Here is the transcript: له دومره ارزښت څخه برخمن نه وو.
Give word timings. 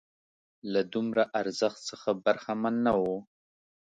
له 0.73 0.81
دومره 0.93 1.23
ارزښت 1.41 1.79
څخه 1.89 2.09
برخمن 2.25 2.75
نه 2.85 2.93
وو. 3.01 3.17